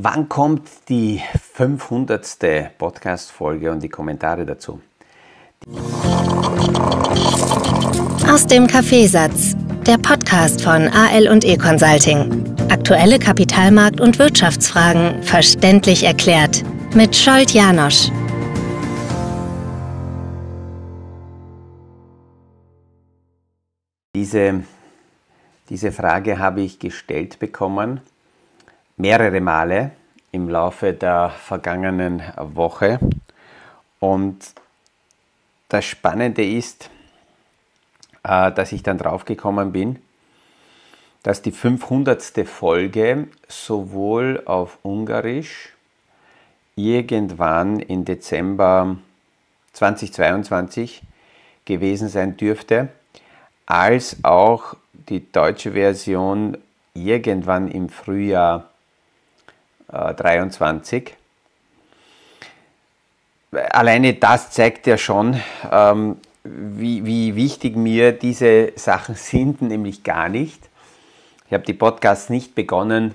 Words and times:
Wann 0.00 0.28
kommt 0.28 0.68
die 0.88 1.20
500. 1.54 2.78
Podcast-Folge 2.78 3.72
und 3.72 3.82
die 3.82 3.88
Kommentare 3.88 4.46
dazu? 4.46 4.80
Aus 8.30 8.46
dem 8.46 8.68
Kaffeesatz, 8.68 9.56
der 9.88 9.98
Podcast 9.98 10.62
von 10.62 10.86
AL 10.86 11.26
und 11.26 11.44
E 11.44 11.56
Consulting. 11.56 12.44
Aktuelle 12.70 13.16
Kapitalmarkt- 13.16 14.00
und 14.00 14.20
Wirtschaftsfragen 14.20 15.20
verständlich 15.24 16.04
erklärt 16.04 16.62
mit 16.94 17.16
Scholt 17.16 17.50
Janosch. 17.50 18.12
Diese, 24.14 24.62
diese 25.68 25.90
Frage 25.90 26.38
habe 26.38 26.60
ich 26.60 26.78
gestellt 26.78 27.40
bekommen 27.40 28.00
mehrere 28.98 29.40
Male 29.40 29.92
im 30.32 30.48
Laufe 30.48 30.92
der 30.92 31.30
vergangenen 31.30 32.22
Woche. 32.36 32.98
Und 34.00 34.52
das 35.68 35.84
Spannende 35.84 36.44
ist, 36.44 36.90
äh, 38.24 38.52
dass 38.52 38.72
ich 38.72 38.82
dann 38.82 38.98
draufgekommen 38.98 39.72
bin, 39.72 40.02
dass 41.22 41.42
die 41.42 41.52
500. 41.52 42.46
Folge 42.46 43.28
sowohl 43.48 44.42
auf 44.44 44.78
Ungarisch 44.82 45.72
irgendwann 46.76 47.80
im 47.80 48.04
Dezember 48.04 48.96
2022 49.72 51.02
gewesen 51.64 52.08
sein 52.08 52.36
dürfte, 52.36 52.88
als 53.66 54.24
auch 54.24 54.74
die 54.92 55.30
deutsche 55.30 55.72
Version 55.72 56.56
irgendwann 56.94 57.68
im 57.68 57.88
Frühjahr 57.88 58.70
23. 59.88 61.14
Alleine 63.50 64.14
das 64.14 64.50
zeigt 64.50 64.86
ja 64.86 64.98
schon, 64.98 65.40
ähm, 65.70 66.16
wie, 66.44 67.04
wie 67.04 67.34
wichtig 67.34 67.76
mir 67.76 68.12
diese 68.12 68.72
Sachen 68.76 69.14
sind, 69.14 69.62
nämlich 69.62 70.04
gar 70.04 70.28
nicht. 70.28 70.68
Ich 71.46 71.52
habe 71.54 71.64
die 71.64 71.74
Podcasts 71.74 72.28
nicht 72.28 72.54
begonnen, 72.54 73.14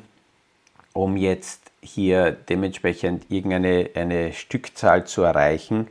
um 0.93 1.17
jetzt 1.17 1.61
hier 1.81 2.31
dementsprechend 2.31 3.29
irgendeine 3.29 3.89
eine 3.95 4.33
Stückzahl 4.33 5.05
zu 5.05 5.21
erreichen, 5.23 5.87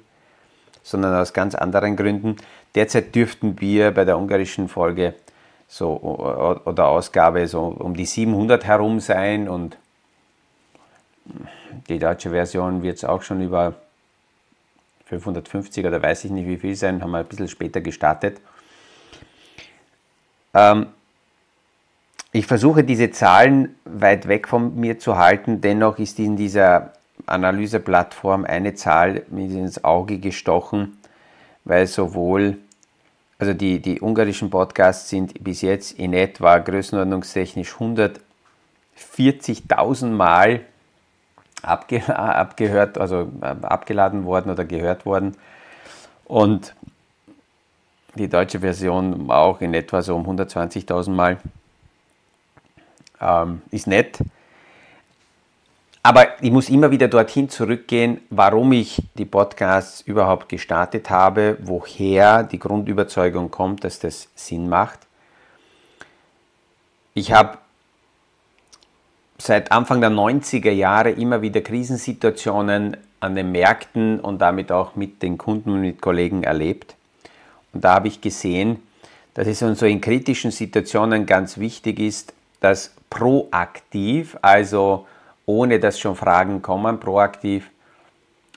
sondern 0.83 1.15
aus 1.15 1.33
ganz 1.33 1.55
anderen 1.55 1.97
Gründen. 1.97 2.37
Derzeit 2.75 3.15
dürften 3.15 3.61
wir 3.61 3.93
bei 3.93 4.05
der 4.05 4.19
ungarischen 4.19 4.69
Folge 4.69 5.15
so 5.69 5.97
oder 6.65 6.89
Ausgabe 6.89 7.47
so 7.47 7.63
um 7.63 7.95
die 7.95 8.07
700 8.07 8.65
herum 8.65 9.01
sein 9.01 9.49
und 9.49 9.77
die 11.89 11.99
deutsche 11.99 12.31
Version 12.31 12.83
wird 12.83 12.99
es 12.99 13.05
auch 13.05 13.23
schon 13.23 13.43
über 13.43 13.75
550 15.07 15.87
oder 15.87 16.03
weiß 16.03 16.25
ich 16.25 16.31
nicht 16.31 16.47
wie 16.47 16.57
viel 16.57 16.75
sein, 16.75 17.03
haben 17.03 17.11
wir 17.11 17.19
ein 17.19 17.27
bisschen 17.27 17.49
später 17.49 17.81
gestartet. 17.81 18.41
Ähm, 20.55 20.87
ich 22.33 22.47
versuche 22.47 22.83
diese 22.83 23.11
Zahlen 23.11 23.77
weit 23.85 24.27
weg 24.27 24.49
von 24.49 24.75
mir 24.75 24.99
zu 24.99 25.19
halten, 25.19 25.61
dennoch 25.61 25.99
ist 25.99 26.19
in 26.19 26.37
dieser 26.37 26.95
Analyseplattform 27.27 28.47
eine 28.47 28.75
Zahl 28.75 29.25
mir 29.29 29.51
ins 29.51 29.85
Auge 29.85 30.19
gestochen, 30.19 30.99
weil 31.65 31.87
sowohl, 31.87 32.59
also 33.39 33.53
die, 33.53 33.81
die 33.81 34.01
ungarischen 34.01 34.51
Podcasts 34.51 35.11
sind 35.11 35.45
bis 35.45 35.61
jetzt 35.61 35.99
in 35.99 36.15
etwa 36.15 36.57
größenordnungstechnisch 36.59 37.75
140.000 37.75 40.07
Mal 40.07 40.63
abge 41.63 42.03
abgehört, 42.17 42.99
also 42.99 43.31
äh, 43.41 43.55
abgeladen 43.63 44.25
worden 44.25 44.51
oder 44.51 44.65
gehört 44.65 45.07
worden. 45.07 45.37
Und 46.25 46.75
die 48.15 48.29
deutsche 48.29 48.61
Version 48.61 49.31
auch 49.31 49.61
in 49.61 49.75
etwa 49.75 50.03
so 50.03 50.15
um 50.15 50.27
120.000 50.27 51.11
Mal. 51.11 51.39
Ähm, 53.21 53.63
ist 53.71 53.87
nett. 53.87 54.19
Aber 56.03 56.43
ich 56.43 56.51
muss 56.51 56.69
immer 56.69 56.91
wieder 56.91 57.07
dorthin 57.07 57.49
zurückgehen, 57.49 58.21
warum 58.29 58.73
ich 58.73 59.01
die 59.15 59.25
Podcasts 59.25 60.01
überhaupt 60.01 60.49
gestartet 60.49 61.11
habe, 61.11 61.57
woher 61.63 62.43
die 62.43 62.59
Grundüberzeugung 62.59 63.53
kommt, 63.53 63.85
dass 63.85 64.01
das 64.01 64.29
Sinn 64.35 64.69
macht. 64.69 64.99
Ich 67.15 67.33
habe 67.33 67.59
seit 69.43 69.73
Anfang 69.73 70.01
der 70.01 70.11
90er 70.11 70.71
Jahre 70.71 71.11
immer 71.11 71.43
wieder 71.43 71.63
Krisensituationen 71.63 72.97
an 73.19 73.35
den 73.35 73.51
Märkten 73.51 74.21
und 74.21 74.39
damit 74.39 74.71
auch 74.71 74.95
mit 74.95 75.21
den 75.21 75.37
Kunden 75.37 75.71
und 75.71 75.81
mit 75.81 76.01
Kollegen 76.01 76.45
erlebt. 76.45 76.95
Und 77.73 77.83
da 77.83 77.95
habe 77.95 78.07
ich 78.07 78.21
gesehen, 78.21 78.81
dass 79.35 79.49
es 79.49 79.59
so 79.59 79.85
in 79.85 80.01
kritischen 80.01 80.53
Situationen 80.53 81.27
ganz 81.27 81.59
wichtig 81.59 81.99
ist, 81.99 82.33
dass 82.61 82.95
proaktiv, 83.11 84.39
also 84.43 85.09
ohne 85.45 85.81
dass 85.81 85.99
schon 85.99 86.15
Fragen 86.15 86.63
kommen, 86.63 87.01
proaktiv 87.01 87.69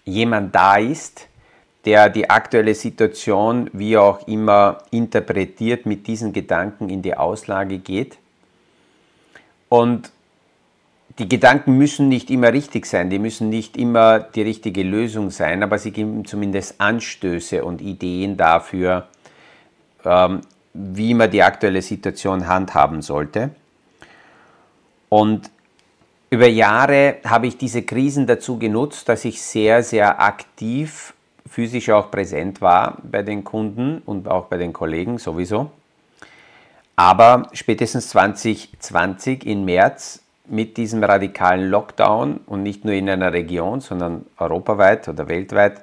jemand 0.04 0.54
da 0.54 0.78
ist, 0.78 1.28
der 1.86 2.10
die 2.10 2.30
aktuelle 2.30 2.76
Situation 2.76 3.72
wie 3.74 3.98
auch 3.98 4.28
immer 4.28 4.84
interpretiert, 4.92 5.88
mit 5.88 6.06
diesen 6.06 6.32
Gedanken 6.32 6.90
in 6.90 7.02
die 7.02 7.18
Auslage 7.18 7.80
geht. 7.80 8.20
Und 9.68 10.12
die 11.18 11.30
Gedanken 11.30 11.78
müssen 11.78 12.10
nicht 12.10 12.30
immer 12.30 12.52
richtig 12.52 12.86
sein, 12.86 13.10
die 13.10 13.20
müssen 13.20 13.50
nicht 13.50 13.78
immer 13.78 14.20
die 14.20 14.42
richtige 14.42 14.84
Lösung 14.84 15.30
sein, 15.30 15.64
aber 15.64 15.78
sie 15.80 15.92
geben 15.92 16.26
zumindest 16.26 16.82
Anstöße 16.82 17.64
und 17.64 17.82
Ideen 17.82 18.36
dafür, 18.36 19.08
ähm, 20.04 20.42
wie 20.74 21.14
man 21.14 21.32
die 21.32 21.42
aktuelle 21.42 21.82
Situation 21.82 22.48
handhaben 22.48 23.02
sollte. 23.02 23.52
Und 25.08 25.50
über 26.30 26.48
Jahre 26.48 27.18
habe 27.24 27.48
ich 27.48 27.58
diese 27.58 27.84
Krisen 27.84 28.28
dazu 28.28 28.60
genutzt, 28.60 29.08
dass 29.08 29.24
ich 29.24 29.42
sehr, 29.42 29.84
sehr 29.84 30.20
aktiv 30.22 31.14
physisch 31.48 31.90
auch 31.92 32.12
präsent 32.12 32.60
war 32.60 32.98
bei 33.04 33.22
den 33.22 33.46
Kunden 33.46 34.00
und 34.06 34.28
auch 34.28 34.48
bei 34.48 34.58
den 34.58 34.74
Kollegen 34.74 35.18
sowieso. 35.18 35.72
Aber 36.98 37.50
spätestens 37.54 38.10
2020 38.10 39.46
im 39.46 39.64
März 39.64 40.25
mit 40.48 40.78
diesem 40.78 41.04
radikalen 41.04 41.70
Lockdown 41.70 42.42
und 42.46 42.64
nicht 42.64 42.86
nur 42.86 42.94
in 42.94 43.10
einer 43.10 43.34
Region, 43.34 43.82
sondern 43.82 44.26
europaweit 44.38 45.08
oder 45.08 45.28
weltweit, 45.28 45.82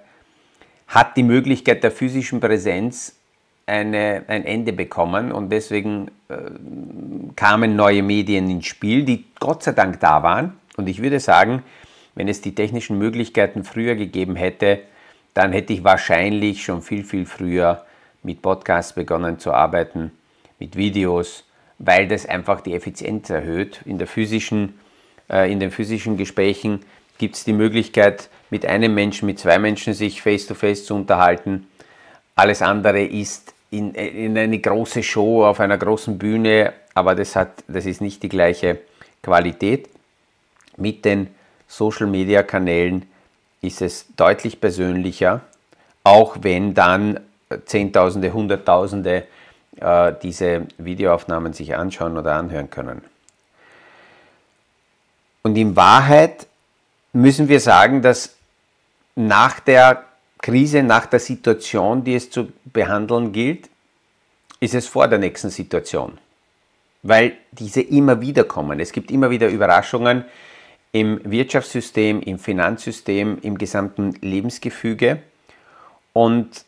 hat 0.88 1.16
die 1.16 1.22
Möglichkeit 1.22 1.82
der 1.82 1.90
physischen 1.90 2.40
Präsenz 2.40 3.16
eine, 3.66 4.24
ein 4.28 4.44
Ende 4.44 4.72
bekommen 4.72 5.32
und 5.32 5.50
deswegen 5.50 6.10
äh, 6.28 6.36
kamen 7.36 7.76
neue 7.76 8.02
Medien 8.02 8.50
ins 8.50 8.66
Spiel, 8.66 9.04
die 9.04 9.24
Gott 9.38 9.62
sei 9.62 9.72
Dank 9.72 10.00
da 10.00 10.22
waren. 10.22 10.54
Und 10.76 10.88
ich 10.88 11.00
würde 11.00 11.20
sagen, 11.20 11.62
wenn 12.14 12.28
es 12.28 12.40
die 12.40 12.54
technischen 12.54 12.98
Möglichkeiten 12.98 13.64
früher 13.64 13.94
gegeben 13.94 14.36
hätte, 14.36 14.80
dann 15.34 15.52
hätte 15.52 15.72
ich 15.72 15.84
wahrscheinlich 15.84 16.62
schon 16.64 16.82
viel, 16.82 17.04
viel 17.04 17.24
früher 17.24 17.84
mit 18.22 18.42
Podcasts 18.42 18.92
begonnen 18.92 19.38
zu 19.38 19.52
arbeiten, 19.52 20.12
mit 20.58 20.76
Videos, 20.76 21.44
weil 21.82 22.06
das 22.06 22.26
einfach 22.26 22.60
die 22.60 22.74
Effizienz 22.74 23.28
erhöht. 23.28 23.80
In, 23.84 23.98
der 23.98 24.06
physischen, 24.06 24.78
äh, 25.28 25.50
in 25.50 25.58
den 25.60 25.72
physischen 25.72 26.16
Gesprächen 26.16 26.80
gibt 27.18 27.34
es 27.34 27.44
die 27.44 27.52
Möglichkeit, 27.52 28.30
mit 28.50 28.64
einem 28.64 28.94
Menschen, 28.94 29.26
mit 29.26 29.40
zwei 29.40 29.58
Menschen 29.58 29.92
sich 29.92 30.22
face-to-face 30.22 30.82
-face 30.82 30.86
zu 30.86 30.94
unterhalten. 30.94 31.66
Alles 32.36 32.62
andere 32.62 33.02
ist 33.02 33.52
in, 33.70 33.94
in 33.94 34.38
eine 34.38 34.58
große 34.58 35.02
Show 35.02 35.44
auf 35.44 35.58
einer 35.58 35.76
großen 35.76 36.18
Bühne, 36.18 36.72
aber 36.94 37.14
das, 37.14 37.34
hat, 37.34 37.64
das 37.66 37.84
ist 37.86 38.00
nicht 38.00 38.22
die 38.22 38.28
gleiche 38.28 38.78
Qualität. 39.22 39.88
Mit 40.76 41.04
den 41.04 41.28
Social-Media-Kanälen 41.66 43.06
ist 43.60 43.82
es 43.82 44.06
deutlich 44.16 44.60
persönlicher, 44.60 45.40
auch 46.04 46.36
wenn 46.42 46.74
dann 46.74 47.18
Zehntausende, 47.64 48.32
Hunderttausende 48.32 49.24
äh, 49.76 50.12
diese 50.22 50.66
Videoaufnahmen 50.78 51.52
sich 51.52 51.74
anschauen 51.74 52.16
oder 52.16 52.34
anhören 52.34 52.70
können. 52.70 53.02
Und 55.42 55.56
in 55.56 55.74
Wahrheit 55.76 56.46
müssen 57.12 57.48
wir 57.48 57.60
sagen, 57.60 58.02
dass 58.02 58.36
nach 59.14 59.60
der 59.60 60.04
Krise, 60.40 60.82
nach 60.82 61.06
der 61.06 61.20
Situation, 61.20 62.04
die 62.04 62.14
es 62.14 62.30
zu 62.30 62.52
behandeln 62.64 63.32
gilt, 63.32 63.68
ist 64.60 64.74
es 64.74 64.86
vor 64.86 65.08
der 65.08 65.18
nächsten 65.18 65.50
Situation. 65.50 66.18
Weil 67.02 67.36
diese 67.50 67.80
immer 67.80 68.20
wieder 68.20 68.44
kommen. 68.44 68.78
Es 68.78 68.92
gibt 68.92 69.10
immer 69.10 69.30
wieder 69.30 69.48
Überraschungen 69.48 70.24
im 70.92 71.20
Wirtschaftssystem, 71.24 72.20
im 72.20 72.38
Finanzsystem, 72.38 73.38
im 73.42 73.58
gesamten 73.58 74.12
Lebensgefüge. 74.20 75.22
Und 76.12 76.64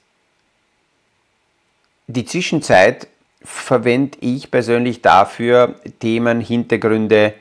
die 2.14 2.24
Zwischenzeit 2.24 3.08
verwende 3.42 4.16
ich 4.20 4.50
persönlich 4.50 5.02
dafür, 5.02 5.74
Themen, 5.98 6.40
Hintergründe 6.40 7.34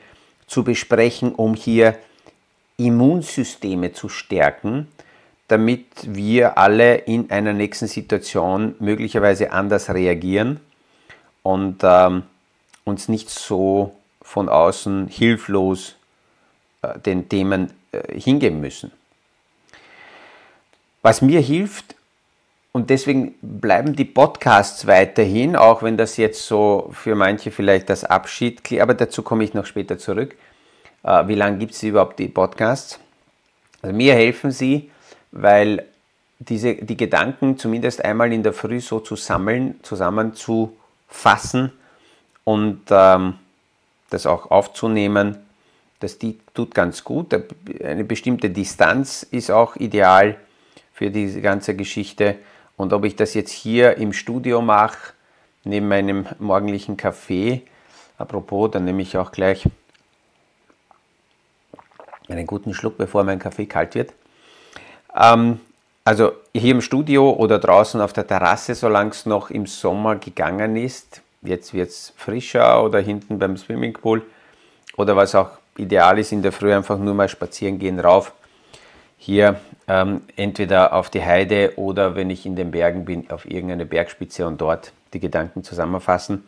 zu 0.46 0.64
besprechen, 0.64 1.34
um 1.34 1.54
hier 1.54 1.96
Immunsysteme 2.76 3.92
zu 3.92 4.08
stärken, 4.08 4.88
damit 5.48 5.86
wir 6.04 6.58
alle 6.58 6.96
in 6.96 7.30
einer 7.30 7.52
nächsten 7.52 7.86
Situation 7.86 8.74
möglicherweise 8.80 9.52
anders 9.52 9.90
reagieren 9.90 10.60
und 11.42 11.82
ähm, 11.82 12.24
uns 12.84 13.08
nicht 13.08 13.30
so 13.30 13.94
von 14.22 14.48
außen 14.48 15.08
hilflos 15.08 15.94
äh, 16.82 16.98
den 16.98 17.28
Themen 17.28 17.72
äh, 17.92 18.18
hingeben 18.18 18.60
müssen. 18.60 18.90
Was 21.02 21.22
mir 21.22 21.40
hilft, 21.40 21.94
und 22.74 22.90
deswegen 22.90 23.36
bleiben 23.40 23.94
die 23.94 24.04
Podcasts 24.04 24.88
weiterhin, 24.88 25.54
auch 25.54 25.84
wenn 25.84 25.96
das 25.96 26.16
jetzt 26.16 26.44
so 26.44 26.90
für 26.92 27.14
manche 27.14 27.52
vielleicht 27.52 27.88
das 27.88 28.02
Abschied 28.02 28.64
klingt, 28.64 28.82
aber 28.82 28.94
dazu 28.94 29.22
komme 29.22 29.44
ich 29.44 29.54
noch 29.54 29.64
später 29.64 29.96
zurück. 29.96 30.34
Äh, 31.04 31.28
wie 31.28 31.36
lange 31.36 31.58
gibt 31.58 31.74
es 31.74 31.82
überhaupt 31.84 32.18
die 32.18 32.26
Podcasts? 32.26 32.98
Also 33.80 33.94
mir 33.94 34.14
helfen 34.14 34.50
sie, 34.50 34.90
weil 35.30 35.84
diese, 36.40 36.74
die 36.74 36.96
Gedanken 36.96 37.58
zumindest 37.58 38.04
einmal 38.04 38.32
in 38.32 38.42
der 38.42 38.52
Früh 38.52 38.80
so 38.80 38.98
zu 38.98 39.14
sammeln, 39.14 39.78
zusammenzufassen 39.84 41.70
und 42.42 42.80
ähm, 42.90 43.34
das 44.10 44.26
auch 44.26 44.50
aufzunehmen, 44.50 45.36
das 46.00 46.18
tut 46.18 46.74
ganz 46.74 47.04
gut. 47.04 47.36
Eine 47.84 48.02
bestimmte 48.02 48.50
Distanz 48.50 49.22
ist 49.22 49.52
auch 49.52 49.76
ideal 49.76 50.38
für 50.92 51.12
diese 51.12 51.40
ganze 51.40 51.76
Geschichte. 51.76 52.34
Und 52.76 52.92
ob 52.92 53.04
ich 53.04 53.16
das 53.16 53.34
jetzt 53.34 53.52
hier 53.52 53.96
im 53.96 54.12
Studio 54.12 54.60
mache, 54.60 55.12
neben 55.64 55.88
meinem 55.88 56.26
morgendlichen 56.38 56.96
Kaffee, 56.96 57.62
apropos, 58.18 58.70
dann 58.70 58.84
nehme 58.84 59.02
ich 59.02 59.16
auch 59.16 59.32
gleich 59.32 59.64
einen 62.28 62.46
guten 62.46 62.74
Schluck, 62.74 62.96
bevor 62.96 63.24
mein 63.24 63.38
Kaffee 63.38 63.66
kalt 63.66 63.94
wird. 63.94 64.12
Ähm, 65.14 65.60
also 66.04 66.32
hier 66.52 66.72
im 66.72 66.80
Studio 66.80 67.30
oder 67.30 67.58
draußen 67.58 68.00
auf 68.00 68.12
der 68.12 68.26
Terrasse, 68.26 68.74
solange 68.74 69.10
es 69.10 69.26
noch 69.26 69.50
im 69.50 69.66
Sommer 69.66 70.16
gegangen 70.16 70.76
ist, 70.76 71.22
jetzt 71.42 71.72
wird 71.72 71.90
es 71.90 72.12
frischer 72.16 72.82
oder 72.82 73.00
hinten 73.00 73.38
beim 73.38 73.56
Swimmingpool 73.56 74.22
oder 74.96 75.16
was 75.16 75.34
auch 75.34 75.50
ideal 75.76 76.18
ist 76.18 76.32
in 76.32 76.42
der 76.42 76.52
Früh 76.52 76.72
einfach 76.74 76.98
nur 76.98 77.14
mal 77.14 77.28
spazieren 77.28 77.78
gehen 77.78 78.00
rauf. 78.00 78.32
Hier 79.18 79.60
ähm, 79.88 80.22
entweder 80.36 80.92
auf 80.92 81.10
die 81.10 81.24
Heide 81.24 81.74
oder 81.76 82.14
wenn 82.14 82.30
ich 82.30 82.46
in 82.46 82.56
den 82.56 82.70
Bergen 82.70 83.04
bin, 83.04 83.30
auf 83.30 83.48
irgendeine 83.50 83.86
Bergspitze 83.86 84.46
und 84.46 84.60
dort 84.60 84.92
die 85.12 85.20
Gedanken 85.20 85.64
zusammenfassen. 85.64 86.44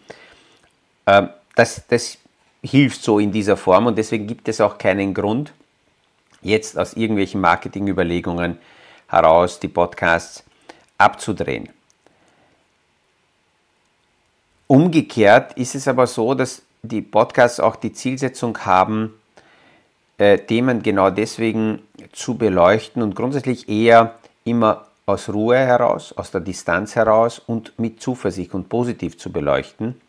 Ähm, 1.06 1.30
das, 1.54 1.86
das 1.88 2.18
hilft 2.62 3.02
so 3.02 3.18
in 3.18 3.32
dieser 3.32 3.56
Form 3.56 3.86
und 3.86 3.96
deswegen 3.96 4.26
gibt 4.26 4.48
es 4.48 4.60
auch 4.60 4.78
keinen 4.78 5.14
Grund, 5.14 5.52
jetzt 6.42 6.78
aus 6.78 6.94
irgendwelchen 6.94 7.40
Marketingüberlegungen 7.40 8.58
heraus 9.08 9.60
die 9.60 9.68
Podcasts 9.68 10.44
abzudrehen. 10.98 11.68
Umgekehrt 14.66 15.52
ist 15.54 15.74
es 15.74 15.86
aber 15.86 16.06
so, 16.06 16.34
dass 16.34 16.62
die 16.82 17.02
Podcasts 17.02 17.60
auch 17.60 17.76
die 17.76 17.92
Zielsetzung 17.92 18.58
haben, 18.58 19.14
äh, 20.18 20.38
Themen 20.38 20.82
genau 20.82 21.10
deswegen 21.10 21.80
zu 22.12 22.36
beleuchten 22.36 23.02
und 23.02 23.14
grundsätzlich 23.14 23.68
eher 23.68 24.14
immer 24.44 24.86
aus 25.06 25.28
Ruhe 25.28 25.56
heraus, 25.58 26.12
aus 26.16 26.30
der 26.30 26.40
Distanz 26.40 26.96
heraus 26.96 27.38
und 27.38 27.78
mit 27.78 28.00
Zuversicht 28.00 28.54
und 28.54 28.68
positiv 28.68 29.18
zu 29.18 29.30
beleuchten, 29.30 30.00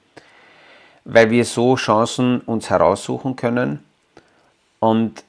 weil 1.05 1.29
wir 1.29 1.45
so 1.45 1.75
Chancen 1.75 2.41
uns 2.41 2.69
heraussuchen 2.69 3.35
können. 3.35 3.83
Und 4.79 5.23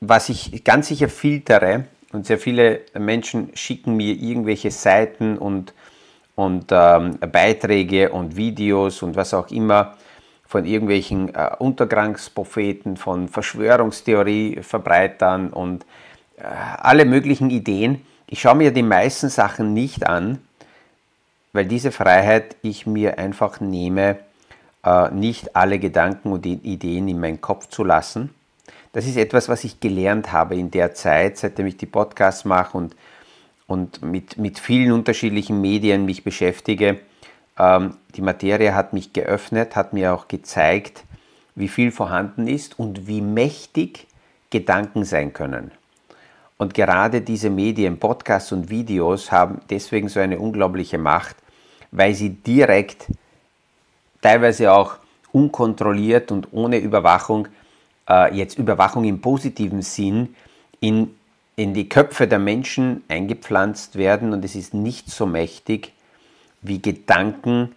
was 0.00 0.28
ich 0.28 0.64
ganz 0.64 0.88
sicher 0.88 1.08
filtere, 1.08 1.84
und 2.12 2.26
sehr 2.26 2.38
viele 2.38 2.80
Menschen 2.98 3.50
schicken 3.54 3.96
mir 3.96 4.14
irgendwelche 4.14 4.70
Seiten 4.70 5.38
und, 5.38 5.72
und 6.34 6.66
ähm, 6.70 7.18
Beiträge 7.20 8.10
und 8.10 8.36
Videos 8.36 9.02
und 9.02 9.14
was 9.16 9.32
auch 9.32 9.50
immer, 9.50 9.96
von 10.50 10.64
irgendwelchen 10.64 11.32
äh, 11.32 11.50
Untergangspropheten, 11.60 12.96
von 12.96 13.28
Verschwörungstheorie-Verbreitern 13.28 15.50
und 15.50 15.86
äh, 16.38 16.42
alle 16.42 17.04
möglichen 17.04 17.50
Ideen. 17.50 18.04
Ich 18.26 18.40
schaue 18.40 18.56
mir 18.56 18.72
die 18.72 18.82
meisten 18.82 19.28
Sachen 19.28 19.74
nicht 19.74 20.08
an, 20.08 20.40
weil 21.52 21.66
diese 21.66 21.92
Freiheit 21.92 22.56
ich 22.62 22.84
mir 22.84 23.20
einfach 23.20 23.60
nehme, 23.60 24.16
äh, 24.84 25.12
nicht 25.12 25.54
alle 25.54 25.78
Gedanken 25.78 26.32
und 26.32 26.44
Ideen 26.44 27.06
in 27.06 27.20
meinen 27.20 27.40
Kopf 27.40 27.68
zu 27.68 27.84
lassen. 27.84 28.30
Das 28.92 29.06
ist 29.06 29.16
etwas, 29.16 29.48
was 29.48 29.62
ich 29.62 29.78
gelernt 29.78 30.32
habe 30.32 30.56
in 30.56 30.72
der 30.72 30.94
Zeit, 30.94 31.38
seitdem 31.38 31.66
ich 31.66 31.76
die 31.76 31.86
Podcasts 31.86 32.44
mache 32.44 32.76
und, 32.76 32.96
und 33.68 34.02
mit, 34.02 34.36
mit 34.36 34.58
vielen 34.58 34.90
unterschiedlichen 34.90 35.60
Medien 35.60 36.06
mich 36.06 36.24
beschäftige 36.24 36.98
die 38.16 38.22
Materie 38.22 38.74
hat 38.74 38.94
mich 38.94 39.12
geöffnet, 39.12 39.76
hat 39.76 39.92
mir 39.92 40.14
auch 40.14 40.28
gezeigt, 40.28 41.04
wie 41.54 41.68
viel 41.68 41.92
vorhanden 41.92 42.48
ist 42.48 42.78
und 42.78 43.06
wie 43.06 43.20
mächtig 43.20 44.06
Gedanken 44.48 45.04
sein 45.04 45.32
können. 45.32 45.70
Und 46.56 46.74
gerade 46.74 47.20
diese 47.20 47.50
Medien, 47.50 47.98
Podcasts 47.98 48.52
und 48.52 48.70
Videos 48.70 49.30
haben 49.30 49.60
deswegen 49.70 50.08
so 50.08 50.20
eine 50.20 50.38
unglaubliche 50.38 50.98
Macht, 50.98 51.36
weil 51.90 52.14
sie 52.14 52.30
direkt, 52.30 53.06
teilweise 54.20 54.72
auch 54.72 54.96
unkontrolliert 55.32 56.32
und 56.32 56.48
ohne 56.52 56.78
Überwachung, 56.78 57.48
äh, 58.08 58.34
jetzt 58.34 58.58
Überwachung 58.58 59.04
im 59.04 59.20
positiven 59.20 59.82
Sinn, 59.82 60.34
in, 60.80 61.14
in 61.56 61.74
die 61.74 61.88
Köpfe 61.88 62.26
der 62.26 62.38
Menschen 62.38 63.04
eingepflanzt 63.08 63.96
werden 63.96 64.32
und 64.32 64.44
es 64.44 64.54
ist 64.54 64.74
nicht 64.74 65.10
so 65.10 65.26
mächtig, 65.26 65.92
wie 66.62 66.80
Gedanken, 66.80 67.74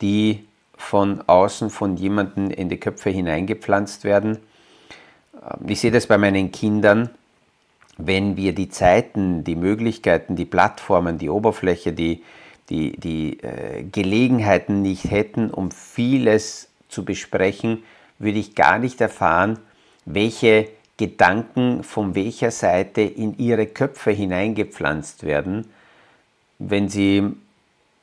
die 0.00 0.44
von 0.76 1.22
außen 1.26 1.70
von 1.70 1.96
jemandem 1.96 2.50
in 2.50 2.68
die 2.68 2.78
Köpfe 2.78 3.10
hineingepflanzt 3.10 4.04
werden. 4.04 4.38
Ähm, 5.34 5.68
ich 5.68 5.80
sehe 5.80 5.90
das 5.90 6.06
bei 6.06 6.18
meinen 6.18 6.50
Kindern, 6.52 7.10
wenn 7.98 8.36
wir 8.36 8.54
die 8.54 8.70
Zeiten, 8.70 9.44
die 9.44 9.56
Möglichkeiten, 9.56 10.36
die 10.36 10.46
Plattformen, 10.46 11.18
die 11.18 11.28
Oberfläche, 11.28 11.92
die, 11.92 12.22
die, 12.70 12.92
die 12.92 13.40
äh, 13.40 13.82
Gelegenheiten 13.84 14.80
nicht 14.80 15.10
hätten, 15.10 15.50
um 15.50 15.70
vieles 15.70 16.68
zu 16.88 17.04
besprechen, 17.04 17.82
würde 18.18 18.38
ich 18.38 18.54
gar 18.54 18.78
nicht 18.78 19.00
erfahren, 19.00 19.58
welche 20.06 20.68
Gedanken 20.96 21.82
von 21.82 22.14
welcher 22.14 22.50
Seite 22.50 23.00
in 23.00 23.38
ihre 23.38 23.66
Köpfe 23.66 24.10
hineingepflanzt 24.10 25.22
werden, 25.24 25.66
wenn 26.58 26.88
sie 26.88 27.32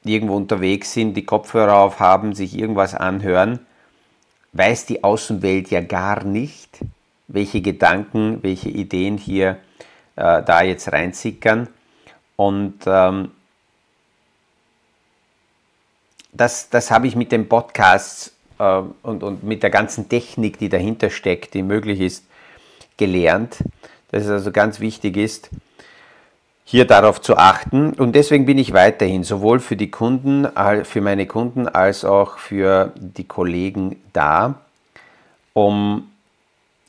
irgendwo 0.04 0.36
unterwegs 0.36 0.94
sind, 0.94 1.16
die 1.16 1.26
Kopfhörer 1.26 1.78
aufhaben, 1.78 2.34
sich 2.34 2.58
irgendwas 2.58 2.94
anhören, 2.94 3.60
weiß 4.54 4.86
die 4.86 5.04
Außenwelt 5.04 5.70
ja 5.70 5.82
gar 5.82 6.24
nicht, 6.24 6.80
welche 7.28 7.62
Gedanken, 7.62 8.40
welche 8.42 8.70
Ideen 8.70 9.18
hier 9.18 9.58
äh, 10.16 10.42
da 10.44 10.62
jetzt 10.62 10.92
reinsickern. 10.92 11.68
Und 12.36 12.80
ähm, 12.86 13.32
das, 16.32 16.70
das 16.70 16.92
habe 16.92 17.08
ich 17.08 17.16
mit 17.16 17.32
den 17.32 17.50
Podcasts 17.50 18.34
äh, 18.60 18.82
und, 19.04 19.24
und 19.24 19.44
mit 19.44 19.64
der 19.64 19.70
ganzen 19.70 20.08
Technik, 20.10 20.58
die 20.60 20.70
dahinter 20.70 21.10
steckt, 21.10 21.54
die 21.54 21.64
möglich 21.64 22.00
ist, 22.00 22.26
gelernt, 22.98 23.58
dass 24.12 24.24
es 24.24 24.30
also 24.30 24.52
ganz 24.52 24.80
wichtig 24.80 25.18
ist, 25.18 25.50
hier 26.70 26.84
darauf 26.84 27.22
zu 27.22 27.38
achten. 27.38 27.94
Und 27.94 28.14
deswegen 28.14 28.46
bin 28.46 28.58
ich 28.58 28.74
weiterhin 28.74 29.24
sowohl 29.24 29.62
für 29.62 29.78
die 29.78 29.90
Kunden, 29.90 30.46
für 30.84 31.00
meine 31.00 31.26
Kunden 31.26 31.70
als 31.70 32.04
auch 32.04 32.40
für 32.40 32.92
die 32.98 33.24
Kollegen 33.24 33.96
da, 34.12 34.56
um 35.54 36.12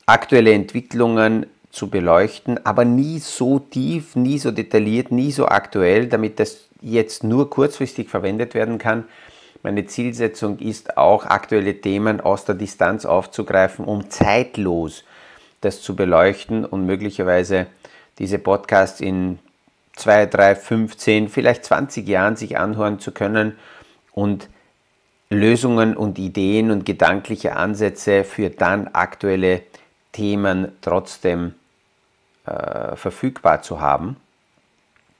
aktuelle 0.05 0.51
Entwicklungen 0.51 1.45
zu 1.71 1.89
beleuchten, 1.89 2.65
aber 2.65 2.83
nie 2.83 3.19
so 3.19 3.59
tief, 3.59 4.17
nie 4.17 4.37
so 4.37 4.51
detailliert, 4.51 5.13
nie 5.13 5.31
so 5.31 5.47
aktuell, 5.47 6.07
damit 6.07 6.41
das 6.41 6.65
jetzt 6.81 7.23
nur 7.23 7.49
kurzfristig 7.49 8.09
verwendet 8.09 8.55
werden 8.55 8.79
kann. 8.79 9.05
Meine 9.63 9.85
Zielsetzung 9.85 10.59
ist 10.59 10.97
auch, 10.97 11.25
aktuelle 11.25 11.79
Themen 11.79 12.19
aus 12.19 12.43
der 12.43 12.55
Distanz 12.55 13.05
aufzugreifen, 13.05 13.85
um 13.85 14.09
zeitlos 14.09 15.05
das 15.61 15.81
zu 15.81 15.95
beleuchten 15.95 16.65
und 16.65 16.85
möglicherweise 16.85 17.67
diese 18.17 18.39
Podcasts 18.39 18.99
in 18.99 19.39
zwei, 19.99 20.25
drei, 20.25 20.55
15, 20.55 21.29
vielleicht 21.29 21.65
20 21.65 22.07
Jahren 22.07 22.35
sich 22.35 22.57
anhören 22.57 22.99
zu 22.99 23.11
können 23.11 23.57
und 24.13 24.49
Lösungen 25.29 25.95
und 25.95 26.17
Ideen 26.17 26.71
und 26.71 26.85
gedankliche 26.85 27.55
Ansätze 27.55 28.23
für 28.23 28.49
dann 28.49 28.87
aktuelle 28.89 29.61
Themen 30.11 30.71
trotzdem 30.81 31.53
äh, 32.45 32.95
verfügbar 32.95 33.61
zu 33.61 33.79
haben. 33.81 34.17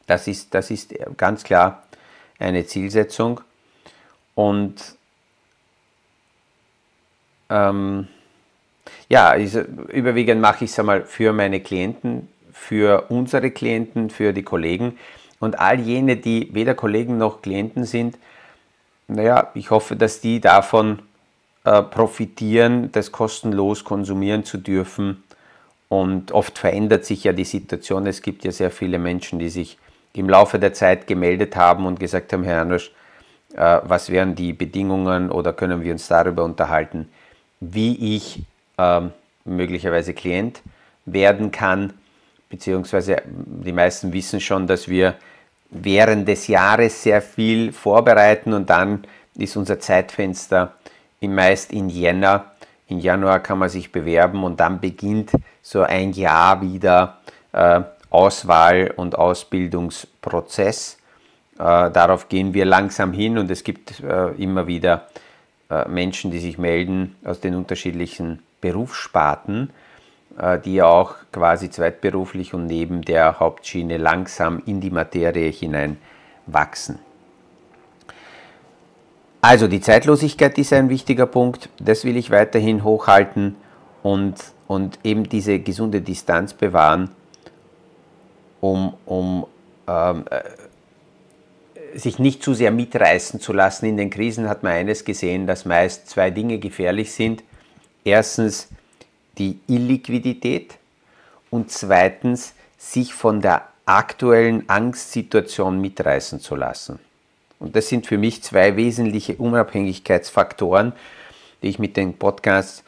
Das 0.07 0.27
ist, 0.27 0.53
das 0.55 0.71
ist 0.71 0.95
ganz 1.17 1.43
klar 1.43 1.83
eine 2.39 2.65
Zielsetzung. 2.65 3.41
Und 4.33 4.95
ähm, 7.50 8.07
Ja, 9.09 9.36
überwiegend 9.36 10.41
mache 10.41 10.65
ich 10.65 10.71
es 10.71 10.79
einmal 10.79 11.03
für 11.05 11.33
meine 11.33 11.62
Klienten, 11.62 12.27
für 12.59 13.05
unsere 13.09 13.49
Klienten, 13.49 14.09
für 14.09 14.33
die 14.33 14.43
Kollegen 14.43 14.99
und 15.39 15.59
all 15.59 15.79
jene, 15.79 16.17
die 16.17 16.49
weder 16.53 16.75
Kollegen 16.75 17.17
noch 17.17 17.41
Klienten 17.41 17.85
sind. 17.85 18.17
Naja, 19.07 19.49
ich 19.55 19.71
hoffe, 19.71 19.95
dass 19.95 20.21
die 20.21 20.39
davon 20.39 20.99
äh, 21.63 21.81
profitieren, 21.81 22.91
das 22.91 23.11
kostenlos 23.11 23.83
konsumieren 23.83 24.43
zu 24.43 24.57
dürfen. 24.57 25.23
Und 25.87 26.31
oft 26.31 26.59
verändert 26.59 27.05
sich 27.05 27.23
ja 27.23 27.33
die 27.33 27.45
Situation. 27.45 28.05
Es 28.05 28.21
gibt 28.21 28.43
ja 28.43 28.51
sehr 28.51 28.69
viele 28.69 28.99
Menschen, 28.99 29.39
die 29.39 29.49
sich 29.49 29.77
im 30.13 30.29
Laufe 30.29 30.59
der 30.59 30.73
Zeit 30.73 31.07
gemeldet 31.07 31.55
haben 31.55 31.85
und 31.85 31.99
gesagt 31.99 32.33
haben, 32.33 32.43
Herr 32.43 32.57
Janosch, 32.57 32.91
äh, 33.55 33.79
was 33.83 34.09
wären 34.09 34.35
die 34.35 34.53
Bedingungen 34.53 35.31
oder 35.31 35.53
können 35.53 35.81
wir 35.81 35.93
uns 35.93 36.07
darüber 36.07 36.43
unterhalten, 36.43 37.09
wie 37.61 38.15
ich 38.15 38.43
äh, 38.77 39.01
möglicherweise 39.45 40.13
Klient 40.13 40.61
werden 41.05 41.49
kann, 41.51 41.93
beziehungsweise 42.49 43.21
die 43.25 43.71
meisten 43.71 44.11
wissen 44.11 44.41
schon, 44.41 44.67
dass 44.67 44.87
wir 44.87 45.15
während 45.69 46.27
des 46.27 46.47
Jahres 46.47 47.03
sehr 47.03 47.21
viel 47.21 47.71
vorbereiten 47.71 48.53
und 48.53 48.69
dann 48.69 49.03
ist 49.35 49.55
unser 49.55 49.79
Zeitfenster 49.79 50.73
meist 51.21 51.71
in 51.71 51.89
Jänner. 51.89 52.45
In 52.87 52.99
Januar 52.99 53.39
kann 53.39 53.59
man 53.59 53.69
sich 53.69 53.91
bewerben 53.91 54.43
und 54.43 54.59
dann 54.59 54.79
beginnt 54.79 55.31
so 55.61 55.83
ein 55.83 56.11
Jahr 56.13 56.61
wieder 56.61 57.19
äh, 57.51 57.81
Auswahl- 58.09 58.93
und 58.95 59.15
Ausbildungsprozess. 59.15 60.97
Äh, 61.59 61.91
darauf 61.91 62.29
gehen 62.29 62.53
wir 62.53 62.65
langsam 62.65 63.13
hin 63.13 63.37
und 63.37 63.51
es 63.51 63.63
gibt 63.63 63.99
äh, 63.99 64.29
immer 64.31 64.65
wieder 64.65 65.07
äh, 65.69 65.87
Menschen, 65.87 66.31
die 66.31 66.39
sich 66.39 66.57
melden 66.57 67.15
aus 67.23 67.39
den 67.39 67.53
unterschiedlichen 67.53 68.41
Berufssparten, 68.61 69.69
die 70.63 70.75
ja 70.75 70.86
auch 70.86 71.15
quasi 71.31 71.69
zweitberuflich 71.69 72.53
und 72.53 72.65
neben 72.65 73.01
der 73.01 73.39
Hauptschiene 73.39 73.98
langsam 73.98 74.62
in 74.65 74.79
die 74.79 74.91
Materie 74.91 75.50
hinein 75.50 75.98
wachsen. 76.45 77.00
Also 79.41 79.67
die 79.67 79.81
Zeitlosigkeit 79.81 80.57
ist 80.57 80.74
ein 80.74 80.89
wichtiger 80.89 81.25
Punkt, 81.25 81.69
das 81.79 82.03
will 82.03 82.17
ich 82.17 82.29
weiterhin 82.29 82.83
hochhalten 82.83 83.55
und, 84.03 84.36
und 84.67 85.00
eben 85.03 85.29
diese 85.29 85.59
gesunde 85.59 86.01
Distanz 86.01 86.53
bewahren, 86.53 87.12
um, 88.59 88.93
um 89.05 89.45
ähm, 89.88 90.25
äh, 90.29 91.98
sich 91.98 92.19
nicht 92.19 92.43
zu 92.43 92.53
sehr 92.53 92.71
mitreißen 92.71 93.39
zu 93.39 93.53
lassen. 93.53 93.86
In 93.86 93.98
den 93.98 94.09
Krisen 94.09 94.50
hat 94.50 94.63
man 94.63 94.74
eines 94.74 95.05
gesehen, 95.05 95.48
dass 95.48 95.65
meist 95.65 96.09
zwei 96.09 96.31
Dinge 96.31 96.59
gefährlich 96.59 97.13
sind. 97.13 97.43
Erstens 98.03 98.69
die 99.39 99.60
Illiquidität 99.67 100.77
und 101.50 101.72
zweitens 101.72 102.53
sich 102.77 103.13
von 103.13 103.41
der 103.41 103.67
aktuellen 103.86 104.69
Angstsituation 104.69 105.81
mitreißen 105.81 106.39
zu 106.39 106.55
lassen. 106.55 107.00
Und 107.58 107.75
das 107.75 107.89
sind 107.89 108.05
für 108.05 108.17
mich 108.17 108.43
zwei 108.43 108.75
wesentliche 108.75 109.36
Unabhängigkeitsfaktoren, 109.36 110.93
die 111.62 111.69
ich 111.69 111.79
mit 111.79 111.98
den 111.98 112.13
Podcasts 112.13 112.84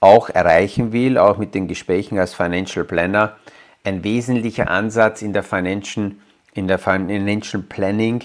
auch 0.00 0.28
erreichen 0.28 0.92
will, 0.92 1.16
auch 1.16 1.38
mit 1.38 1.54
den 1.54 1.68
Gesprächen 1.68 2.18
als 2.18 2.34
Financial 2.34 2.84
Planner. 2.84 3.36
Ein 3.84 4.04
wesentlicher 4.04 4.70
Ansatz 4.70 5.22
in 5.22 5.32
der 5.32 5.42
Financial, 5.42 6.12
in 6.54 6.68
der 6.68 6.78
Financial 6.78 7.62
Planning 7.62 8.24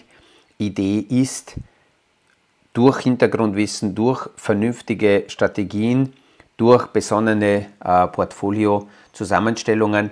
Idee 0.58 1.00
ist, 1.00 1.56
durch 2.74 3.00
Hintergrundwissen, 3.00 3.96
durch 3.96 4.30
vernünftige 4.36 5.26
Strategien, 5.28 6.14
durch 6.58 6.88
besonnene 6.88 7.68
äh, 7.84 8.08
Portfolio-Zusammenstellungen 8.08 10.12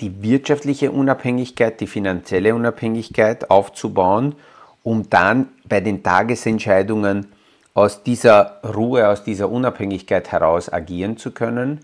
die 0.00 0.22
wirtschaftliche 0.22 0.90
Unabhängigkeit, 0.90 1.80
die 1.80 1.86
finanzielle 1.86 2.54
Unabhängigkeit 2.54 3.50
aufzubauen, 3.50 4.34
um 4.82 5.08
dann 5.08 5.48
bei 5.68 5.80
den 5.80 6.02
Tagesentscheidungen 6.02 7.28
aus 7.74 8.02
dieser 8.02 8.60
Ruhe, 8.64 9.08
aus 9.08 9.24
dieser 9.24 9.50
Unabhängigkeit 9.50 10.32
heraus 10.32 10.72
agieren 10.72 11.16
zu 11.16 11.30
können. 11.30 11.80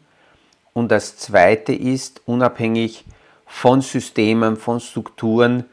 Und 0.72 0.90
das 0.90 1.16
Zweite 1.16 1.72
ist, 1.72 2.22
unabhängig 2.26 3.04
von 3.46 3.80
Systemen, 3.80 4.56
von 4.56 4.80
Strukturen, 4.80 5.64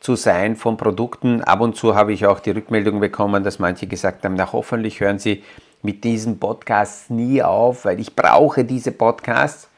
zu 0.00 0.16
sein 0.16 0.56
von 0.56 0.76
Produkten. 0.76 1.42
Ab 1.42 1.60
und 1.60 1.76
zu 1.76 1.94
habe 1.94 2.12
ich 2.12 2.26
auch 2.26 2.40
die 2.40 2.50
Rückmeldung 2.50 3.00
bekommen, 3.00 3.42
dass 3.42 3.58
manche 3.58 3.86
gesagt 3.86 4.24
haben, 4.24 4.34
na 4.34 4.52
hoffentlich 4.52 5.00
hören 5.00 5.18
Sie 5.18 5.42
mit 5.82 6.04
diesen 6.04 6.38
Podcasts 6.38 7.10
nie 7.10 7.42
auf, 7.42 7.84
weil 7.84 8.00
ich 8.00 8.14
brauche 8.14 8.64
diese 8.64 8.92
Podcasts. 8.92 9.68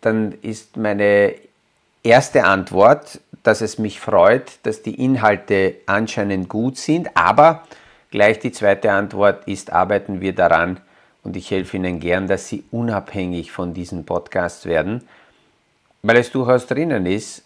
Dann 0.00 0.32
ist 0.42 0.76
meine 0.76 1.34
erste 2.02 2.44
Antwort, 2.44 3.20
dass 3.42 3.60
es 3.60 3.78
mich 3.78 4.00
freut, 4.00 4.58
dass 4.64 4.82
die 4.82 5.02
Inhalte 5.02 5.76
anscheinend 5.86 6.48
gut 6.48 6.78
sind, 6.78 7.16
aber 7.16 7.64
gleich 8.10 8.38
die 8.38 8.52
zweite 8.52 8.92
Antwort 8.92 9.46
ist, 9.46 9.72
arbeiten 9.72 10.20
wir 10.20 10.34
daran 10.34 10.80
und 11.22 11.36
ich 11.36 11.50
helfe 11.50 11.76
Ihnen 11.76 12.00
gern, 12.00 12.26
dass 12.26 12.48
Sie 12.48 12.64
unabhängig 12.70 13.52
von 13.52 13.74
diesen 13.74 14.04
Podcasts 14.06 14.64
werden, 14.64 15.06
weil 16.02 16.16
es 16.16 16.30
durchaus 16.30 16.66
drinnen 16.66 17.06
ist, 17.06 17.44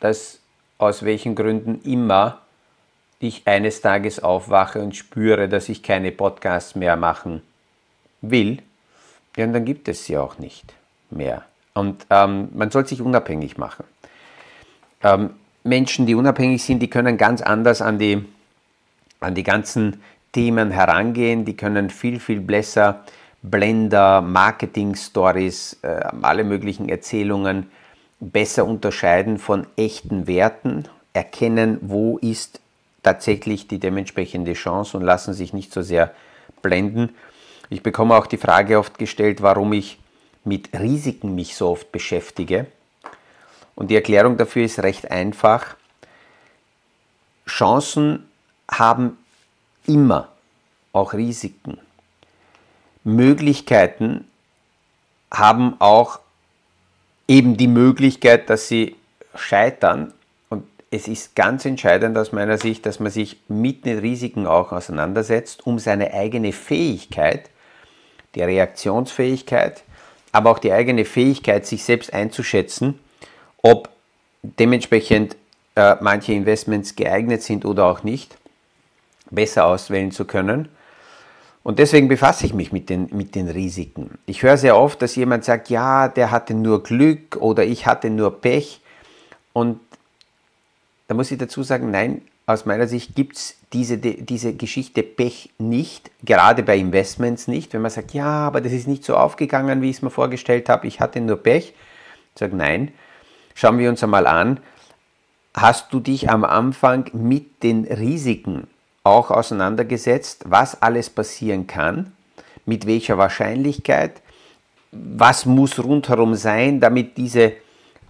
dass 0.00 0.40
aus 0.78 1.04
welchen 1.04 1.34
Gründen 1.34 1.80
immer 1.82 2.41
ich 3.22 3.46
eines 3.46 3.80
Tages 3.80 4.22
aufwache 4.22 4.80
und 4.80 4.96
spüre, 4.96 5.48
dass 5.48 5.68
ich 5.68 5.82
keine 5.82 6.12
Podcasts 6.12 6.74
mehr 6.74 6.96
machen 6.96 7.42
will, 8.20 8.58
ja, 9.36 9.46
dann 9.46 9.64
gibt 9.64 9.88
es 9.88 10.04
sie 10.04 10.18
auch 10.18 10.38
nicht 10.38 10.74
mehr. 11.10 11.44
Und 11.74 12.06
ähm, 12.10 12.48
man 12.54 12.70
soll 12.70 12.86
sich 12.86 13.00
unabhängig 13.00 13.56
machen. 13.56 13.84
Ähm, 15.02 15.30
Menschen, 15.64 16.06
die 16.06 16.14
unabhängig 16.14 16.62
sind, 16.62 16.80
die 16.80 16.90
können 16.90 17.16
ganz 17.16 17.40
anders 17.40 17.80
an 17.80 17.98
die, 17.98 18.24
an 19.20 19.34
die 19.34 19.42
ganzen 19.42 20.02
Themen 20.32 20.70
herangehen, 20.70 21.44
die 21.44 21.56
können 21.56 21.90
viel, 21.90 22.20
viel 22.20 22.40
besser 22.40 23.04
Blender, 23.42 24.20
Marketing-Stories, 24.20 25.78
äh, 25.82 26.04
alle 26.22 26.44
möglichen 26.44 26.88
Erzählungen 26.88 27.70
besser 28.20 28.64
unterscheiden 28.64 29.38
von 29.38 29.66
echten 29.76 30.26
Werten, 30.26 30.84
erkennen, 31.12 31.78
wo 31.82 32.18
ist 32.18 32.61
tatsächlich 33.02 33.68
die 33.68 33.78
dementsprechende 33.78 34.52
Chance 34.54 34.96
und 34.96 35.02
lassen 35.02 35.34
sich 35.34 35.52
nicht 35.52 35.72
so 35.72 35.82
sehr 35.82 36.14
blenden. 36.62 37.14
Ich 37.70 37.82
bekomme 37.82 38.16
auch 38.16 38.26
die 38.26 38.36
Frage 38.36 38.78
oft 38.78 38.98
gestellt, 38.98 39.42
warum 39.42 39.72
ich 39.72 39.98
mit 40.44 40.70
Risiken 40.78 41.34
mich 41.34 41.56
so 41.56 41.70
oft 41.70 41.92
beschäftige. 41.92 42.66
Und 43.74 43.90
die 43.90 43.96
Erklärung 43.96 44.36
dafür 44.36 44.64
ist 44.64 44.80
recht 44.80 45.10
einfach. 45.10 45.76
Chancen 47.46 48.28
haben 48.70 49.18
immer 49.86 50.28
auch 50.92 51.14
Risiken. 51.14 51.78
Möglichkeiten 53.04 54.28
haben 55.32 55.80
auch 55.80 56.20
eben 57.26 57.56
die 57.56 57.68
Möglichkeit, 57.68 58.50
dass 58.50 58.68
sie 58.68 58.96
scheitern. 59.34 60.12
Es 60.92 61.08
ist 61.08 61.34
ganz 61.34 61.64
entscheidend 61.64 62.18
aus 62.18 62.32
meiner 62.32 62.58
Sicht, 62.58 62.84
dass 62.84 63.00
man 63.00 63.10
sich 63.10 63.40
mit 63.48 63.86
den 63.86 63.98
Risiken 63.98 64.46
auch 64.46 64.72
auseinandersetzt, 64.72 65.66
um 65.66 65.78
seine 65.78 66.12
eigene 66.12 66.52
Fähigkeit, 66.52 67.48
die 68.34 68.42
Reaktionsfähigkeit, 68.42 69.84
aber 70.32 70.50
auch 70.50 70.58
die 70.58 70.72
eigene 70.72 71.06
Fähigkeit, 71.06 71.66
sich 71.66 71.82
selbst 71.84 72.12
einzuschätzen, 72.12 72.98
ob 73.62 73.88
dementsprechend 74.42 75.36
äh, 75.76 75.96
manche 76.00 76.34
Investments 76.34 76.94
geeignet 76.94 77.42
sind 77.42 77.64
oder 77.64 77.86
auch 77.86 78.02
nicht, 78.02 78.36
besser 79.30 79.64
auswählen 79.64 80.12
zu 80.12 80.26
können 80.26 80.68
und 81.62 81.78
deswegen 81.78 82.08
befasse 82.08 82.44
ich 82.44 82.54
mich 82.54 82.72
mit 82.72 82.90
den, 82.90 83.08
mit 83.12 83.34
den 83.34 83.48
Risiken. 83.48 84.18
Ich 84.26 84.42
höre 84.42 84.56
sehr 84.56 84.76
oft, 84.76 85.00
dass 85.00 85.14
jemand 85.14 85.44
sagt, 85.44 85.70
ja, 85.70 86.08
der 86.08 86.30
hatte 86.30 86.54
nur 86.54 86.82
Glück 86.82 87.36
oder 87.36 87.64
ich 87.64 87.86
hatte 87.86 88.10
nur 88.10 88.40
Pech. 88.40 88.80
Und 89.52 89.78
da 91.12 91.16
muss 91.16 91.30
ich 91.30 91.36
dazu 91.36 91.62
sagen, 91.62 91.90
nein, 91.90 92.22
aus 92.46 92.64
meiner 92.64 92.88
Sicht 92.88 93.14
gibt 93.14 93.36
es 93.36 93.56
diese, 93.74 93.98
diese 93.98 94.54
Geschichte 94.54 95.02
Pech 95.02 95.50
nicht, 95.58 96.10
gerade 96.24 96.62
bei 96.62 96.78
Investments 96.78 97.48
nicht. 97.48 97.74
Wenn 97.74 97.82
man 97.82 97.90
sagt, 97.90 98.14
ja, 98.14 98.46
aber 98.46 98.62
das 98.62 98.72
ist 98.72 98.88
nicht 98.88 99.04
so 99.04 99.14
aufgegangen, 99.14 99.82
wie 99.82 99.90
ich 99.90 99.96
es 99.96 100.02
mir 100.02 100.08
vorgestellt 100.08 100.70
habe, 100.70 100.86
ich 100.86 101.00
hatte 101.00 101.20
nur 101.20 101.36
Pech. 101.36 101.74
Ich 102.34 102.38
sage, 102.38 102.56
nein, 102.56 102.92
schauen 103.54 103.78
wir 103.78 103.90
uns 103.90 104.02
einmal 104.02 104.26
an, 104.26 104.58
hast 105.52 105.92
du 105.92 106.00
dich 106.00 106.30
am 106.30 106.44
Anfang 106.44 107.10
mit 107.12 107.62
den 107.62 107.84
Risiken 107.84 108.66
auch 109.04 109.30
auseinandergesetzt, 109.30 110.46
was 110.46 110.80
alles 110.80 111.10
passieren 111.10 111.66
kann, 111.66 112.12
mit 112.64 112.86
welcher 112.86 113.18
Wahrscheinlichkeit, 113.18 114.22
was 114.92 115.44
muss 115.44 115.78
rundherum 115.78 116.36
sein, 116.36 116.80
damit 116.80 117.18
diese 117.18 117.52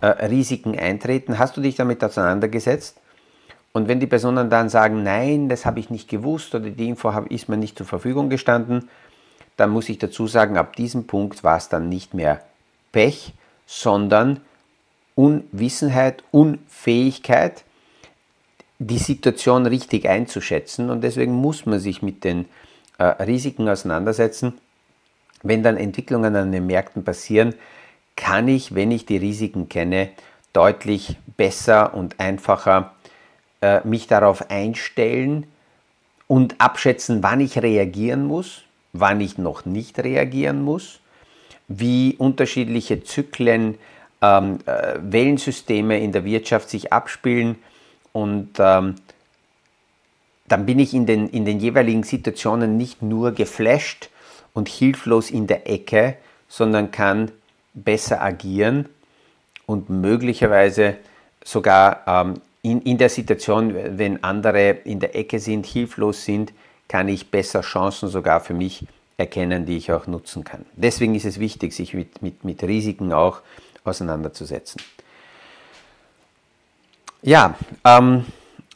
äh, 0.02 0.26
Risiken 0.26 0.78
eintreten. 0.78 1.38
Hast 1.38 1.56
du 1.56 1.60
dich 1.60 1.76
damit 1.76 2.02
auseinandergesetzt? 2.02 3.00
Und 3.72 3.88
wenn 3.88 4.00
die 4.00 4.06
Personen 4.06 4.50
dann 4.50 4.68
sagen, 4.68 5.02
nein, 5.02 5.48
das 5.48 5.64
habe 5.64 5.80
ich 5.80 5.90
nicht 5.90 6.08
gewusst 6.08 6.54
oder 6.54 6.68
die 6.68 6.88
Info 6.88 7.08
ist 7.30 7.48
mir 7.48 7.56
nicht 7.56 7.78
zur 7.78 7.86
Verfügung 7.86 8.28
gestanden, 8.28 8.90
dann 9.56 9.70
muss 9.70 9.88
ich 9.88 9.98
dazu 9.98 10.26
sagen, 10.26 10.58
ab 10.58 10.76
diesem 10.76 11.06
Punkt 11.06 11.44
war 11.44 11.56
es 11.56 11.68
dann 11.68 11.88
nicht 11.88 12.14
mehr 12.14 12.42
Pech, 12.90 13.32
sondern 13.64 14.40
Unwissenheit, 15.14 16.24
Unfähigkeit, 16.32 17.64
die 18.78 18.98
Situation 18.98 19.66
richtig 19.66 20.08
einzuschätzen. 20.08 20.90
Und 20.90 21.02
deswegen 21.02 21.32
muss 21.32 21.64
man 21.64 21.78
sich 21.78 22.02
mit 22.02 22.24
den 22.24 22.46
äh, 22.98 23.04
Risiken 23.04 23.68
auseinandersetzen. 23.68 24.54
Wenn 25.42 25.62
dann 25.62 25.76
Entwicklungen 25.76 26.34
an 26.34 26.52
den 26.52 26.66
Märkten 26.66 27.04
passieren, 27.04 27.54
kann 28.16 28.48
ich, 28.48 28.74
wenn 28.74 28.90
ich 28.90 29.06
die 29.06 29.16
Risiken 29.16 29.68
kenne, 29.68 30.10
deutlich 30.52 31.16
besser 31.36 31.94
und 31.94 32.20
einfacher 32.20 32.92
äh, 33.60 33.80
mich 33.86 34.06
darauf 34.06 34.50
einstellen 34.50 35.46
und 36.26 36.60
abschätzen, 36.60 37.22
wann 37.22 37.40
ich 37.40 37.62
reagieren 37.62 38.26
muss, 38.26 38.62
wann 38.92 39.20
ich 39.20 39.38
noch 39.38 39.64
nicht 39.64 39.98
reagieren 39.98 40.62
muss, 40.62 41.00
wie 41.68 42.16
unterschiedliche 42.16 43.02
Zyklen, 43.02 43.78
ähm, 44.20 44.58
äh, 44.66 44.98
Wellensysteme 45.00 45.98
in 45.98 46.12
der 46.12 46.24
Wirtschaft 46.24 46.70
sich 46.70 46.92
abspielen 46.92 47.56
und 48.12 48.50
ähm, 48.58 48.96
dann 50.48 50.66
bin 50.66 50.78
ich 50.78 50.92
in 50.92 51.06
den, 51.06 51.28
in 51.28 51.44
den 51.44 51.60
jeweiligen 51.60 52.02
Situationen 52.02 52.76
nicht 52.76 53.00
nur 53.00 53.32
geflasht 53.32 54.10
und 54.52 54.68
hilflos 54.68 55.30
in 55.30 55.46
der 55.46 55.70
Ecke, 55.70 56.16
sondern 56.48 56.90
kann 56.90 57.30
besser 57.74 58.22
agieren 58.22 58.88
und 59.66 59.90
möglicherweise 59.90 60.96
sogar 61.44 62.02
ähm, 62.06 62.40
in, 62.62 62.80
in 62.82 62.98
der 62.98 63.08
Situation, 63.08 63.74
wenn 63.98 64.22
andere 64.22 64.70
in 64.84 65.00
der 65.00 65.16
Ecke 65.16 65.38
sind, 65.40 65.66
hilflos 65.66 66.24
sind, 66.24 66.52
kann 66.88 67.08
ich 67.08 67.30
besser 67.30 67.62
Chancen 67.62 68.08
sogar 68.08 68.40
für 68.40 68.54
mich 68.54 68.86
erkennen, 69.16 69.66
die 69.66 69.76
ich 69.76 69.92
auch 69.92 70.06
nutzen 70.06 70.44
kann. 70.44 70.64
Deswegen 70.74 71.14
ist 71.14 71.24
es 71.24 71.40
wichtig, 71.40 71.72
sich 71.72 71.94
mit, 71.94 72.22
mit, 72.22 72.44
mit 72.44 72.62
Risiken 72.62 73.12
auch 73.12 73.40
auseinanderzusetzen. 73.84 74.80
Ja, 77.22 77.54
ähm, 77.84 78.26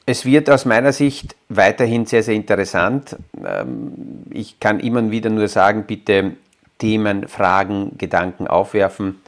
es 0.04 0.24
wird 0.24 0.48
aus 0.50 0.64
meiner 0.64 0.92
Sicht 0.92 1.34
weiterhin 1.48 2.06
sehr, 2.06 2.22
sehr 2.22 2.34
interessant. 2.34 3.16
Ähm, 3.44 4.22
ich 4.30 4.60
kann 4.60 4.78
immer 4.80 5.10
wieder 5.10 5.30
nur 5.30 5.48
sagen, 5.48 5.84
bitte 5.86 6.36
Themen, 6.78 7.28
Fragen, 7.28 7.96
Gedanken 7.98 8.46
aufwerfen, 8.46 9.20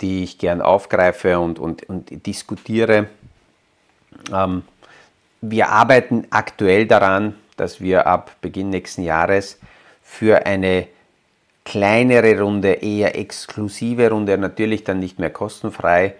die 0.00 0.24
ich 0.24 0.38
gern 0.38 0.60
aufgreife 0.60 1.38
und, 1.38 1.58
und, 1.58 1.88
und 1.88 2.26
diskutiere. 2.26 3.08
Ähm, 4.32 4.62
wir 5.40 5.68
arbeiten 5.68 6.26
aktuell 6.30 6.86
daran, 6.86 7.34
dass 7.56 7.80
wir 7.80 8.06
ab 8.06 8.32
Beginn 8.40 8.70
nächsten 8.70 9.02
Jahres 9.02 9.58
für 10.02 10.46
eine 10.46 10.86
kleinere 11.64 12.40
Runde, 12.40 12.72
eher 12.74 13.18
exklusive 13.18 14.10
Runde, 14.10 14.36
natürlich 14.38 14.84
dann 14.84 15.00
nicht 15.00 15.18
mehr 15.18 15.30
kostenfrei, 15.30 16.14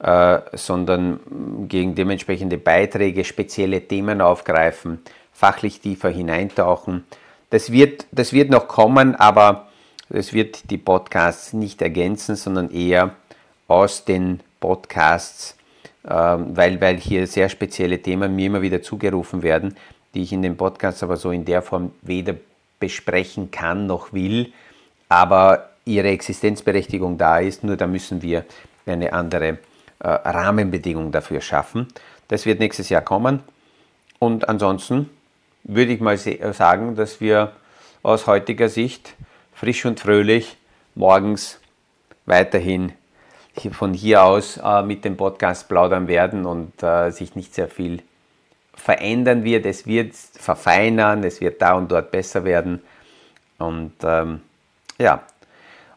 äh, 0.00 0.38
sondern 0.52 1.20
gegen 1.68 1.94
dementsprechende 1.94 2.58
Beiträge 2.58 3.24
spezielle 3.24 3.80
Themen 3.82 4.20
aufgreifen, 4.20 5.00
fachlich 5.32 5.80
tiefer 5.80 6.10
hineintauchen. 6.10 7.04
Das 7.50 7.70
wird, 7.70 8.06
das 8.10 8.32
wird 8.32 8.50
noch 8.50 8.66
kommen, 8.66 9.14
aber 9.14 9.68
es 10.12 10.32
wird 10.32 10.70
die 10.70 10.78
Podcasts 10.78 11.52
nicht 11.52 11.80
ergänzen, 11.82 12.36
sondern 12.36 12.70
eher 12.70 13.14
aus 13.68 14.04
den 14.04 14.40
Podcasts, 14.60 15.56
äh, 16.04 16.10
weil, 16.10 16.80
weil 16.80 16.98
hier 16.98 17.26
sehr 17.26 17.48
spezielle 17.48 18.00
Themen 18.00 18.36
mir 18.36 18.46
immer 18.46 18.62
wieder 18.62 18.82
zugerufen 18.82 19.42
werden, 19.42 19.76
die 20.14 20.22
ich 20.22 20.32
in 20.32 20.42
den 20.42 20.56
Podcasts 20.56 21.02
aber 21.02 21.16
so 21.16 21.30
in 21.30 21.44
der 21.44 21.62
Form 21.62 21.92
weder 22.02 22.34
besprechen 22.78 23.50
kann 23.50 23.86
noch 23.86 24.12
will, 24.12 24.52
aber 25.08 25.70
ihre 25.84 26.08
Existenzberechtigung 26.08 27.16
da 27.16 27.38
ist, 27.38 27.64
nur 27.64 27.76
da 27.76 27.86
müssen 27.86 28.22
wir 28.22 28.44
eine 28.86 29.12
andere 29.12 29.58
äh, 30.00 30.08
Rahmenbedingungen 30.08 31.12
dafür 31.12 31.40
schaffen. 31.40 31.88
Das 32.28 32.44
wird 32.44 32.60
nächstes 32.60 32.88
Jahr 32.88 33.02
kommen. 33.02 33.40
Und 34.18 34.48
ansonsten 34.48 35.10
würde 35.64 35.92
ich 35.92 36.00
mal 36.00 36.16
sagen, 36.18 36.96
dass 36.96 37.20
wir 37.20 37.52
aus 38.02 38.26
heutiger 38.26 38.68
Sicht 38.68 39.14
frisch 39.62 39.84
und 39.84 40.00
fröhlich 40.00 40.56
morgens 40.96 41.60
weiterhin 42.26 42.94
von 43.70 43.94
hier 43.94 44.24
aus 44.24 44.56
äh, 44.56 44.82
mit 44.82 45.04
dem 45.04 45.16
Podcast 45.16 45.68
plaudern 45.68 46.08
werden 46.08 46.46
und 46.46 46.82
äh, 46.82 47.10
sich 47.10 47.36
nicht 47.36 47.54
sehr 47.54 47.68
viel 47.68 48.02
verändern 48.74 49.44
wird. 49.44 49.64
Es 49.64 49.86
wird 49.86 50.16
verfeinern, 50.16 51.22
es 51.22 51.40
wird 51.40 51.62
da 51.62 51.74
und 51.74 51.92
dort 51.92 52.10
besser 52.10 52.42
werden. 52.42 52.82
Und 53.58 53.92
ähm, 54.02 54.40
ja, 54.98 55.22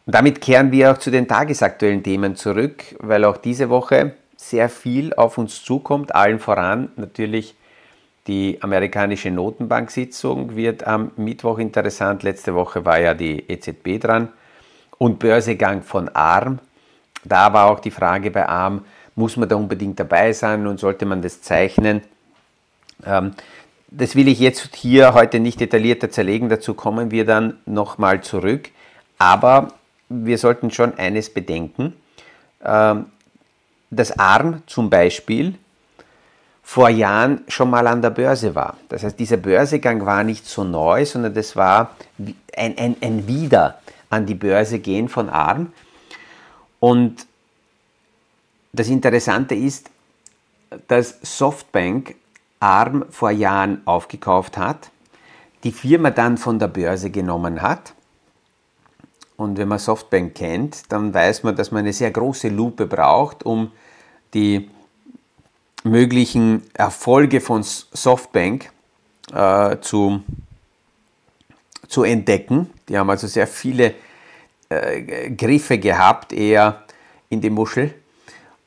und 0.06 0.14
damit 0.14 0.40
kehren 0.40 0.70
wir 0.70 0.92
auch 0.92 0.98
zu 0.98 1.10
den 1.10 1.26
tagesaktuellen 1.26 2.04
Themen 2.04 2.36
zurück, 2.36 2.84
weil 3.00 3.24
auch 3.24 3.36
diese 3.36 3.68
Woche 3.68 4.14
sehr 4.36 4.68
viel 4.68 5.12
auf 5.14 5.38
uns 5.38 5.64
zukommt. 5.64 6.14
Allen 6.14 6.38
voran 6.38 6.92
natürlich 6.94 7.56
die 8.26 8.58
amerikanische 8.60 9.30
Notenbank-Sitzung 9.30 10.56
wird 10.56 10.86
am 10.86 11.12
Mittwoch 11.16 11.58
interessant. 11.58 12.22
Letzte 12.22 12.54
Woche 12.54 12.84
war 12.84 12.98
ja 12.98 13.14
die 13.14 13.48
EZB 13.48 14.00
dran. 14.00 14.28
Und 14.98 15.18
Börsegang 15.18 15.82
von 15.82 16.08
ARM. 16.08 16.58
Da 17.24 17.52
war 17.52 17.70
auch 17.70 17.80
die 17.80 17.90
Frage 17.90 18.30
bei 18.30 18.48
ARM, 18.48 18.84
muss 19.14 19.36
man 19.36 19.48
da 19.48 19.56
unbedingt 19.56 19.98
dabei 19.98 20.32
sein 20.32 20.66
und 20.66 20.78
sollte 20.78 21.06
man 21.06 21.22
das 21.22 21.42
zeichnen? 21.42 22.02
Ähm, 23.04 23.32
das 23.88 24.14
will 24.16 24.28
ich 24.28 24.40
jetzt 24.40 24.74
hier 24.74 25.14
heute 25.14 25.40
nicht 25.40 25.60
detaillierter 25.60 26.10
zerlegen, 26.10 26.48
dazu 26.48 26.74
kommen 26.74 27.10
wir 27.10 27.24
dann 27.24 27.58
nochmal 27.66 28.22
zurück. 28.22 28.70
Aber 29.18 29.68
wir 30.08 30.38
sollten 30.38 30.70
schon 30.70 30.98
eines 30.98 31.32
bedenken. 31.32 31.94
Ähm, 32.64 33.06
dass 33.90 34.18
ARM 34.18 34.62
zum 34.66 34.90
Beispiel 34.90 35.54
vor 36.68 36.88
Jahren 36.88 37.44
schon 37.46 37.70
mal 37.70 37.86
an 37.86 38.02
der 38.02 38.10
Börse 38.10 38.56
war. 38.56 38.76
Das 38.88 39.04
heißt, 39.04 39.16
dieser 39.20 39.36
Börsegang 39.36 40.04
war 40.04 40.24
nicht 40.24 40.46
so 40.46 40.64
neu, 40.64 41.04
sondern 41.06 41.32
das 41.32 41.54
war 41.54 41.92
ein, 42.56 42.76
ein, 42.76 42.96
ein 43.00 43.28
Wieder 43.28 43.78
an 44.10 44.26
die 44.26 44.34
Börse 44.34 44.80
gehen 44.80 45.08
von 45.08 45.28
ARM. 45.28 45.72
Und 46.80 47.24
das 48.72 48.88
Interessante 48.88 49.54
ist, 49.54 49.90
dass 50.88 51.20
Softbank 51.22 52.16
ARM 52.58 53.04
vor 53.10 53.30
Jahren 53.30 53.82
aufgekauft 53.84 54.58
hat, 54.58 54.90
die 55.62 55.70
Firma 55.70 56.10
dann 56.10 56.36
von 56.36 56.58
der 56.58 56.68
Börse 56.68 57.10
genommen 57.10 57.62
hat 57.62 57.94
und 59.36 59.56
wenn 59.56 59.68
man 59.68 59.78
Softbank 59.78 60.34
kennt, 60.34 60.90
dann 60.90 61.14
weiß 61.14 61.44
man, 61.44 61.54
dass 61.54 61.70
man 61.70 61.84
eine 61.84 61.92
sehr 61.92 62.10
große 62.10 62.48
Lupe 62.48 62.86
braucht, 62.86 63.46
um 63.46 63.70
die 64.34 64.68
möglichen 65.84 66.62
Erfolge 66.74 67.40
von 67.40 67.62
Softbank 67.62 68.70
äh, 69.32 69.78
zu, 69.80 70.22
zu 71.88 72.02
entdecken. 72.02 72.70
Die 72.88 72.98
haben 72.98 73.10
also 73.10 73.26
sehr 73.26 73.46
viele 73.46 73.94
äh, 74.68 75.30
Griffe 75.30 75.78
gehabt, 75.78 76.32
eher 76.32 76.84
in 77.28 77.40
die 77.40 77.50
Muschel. 77.50 77.94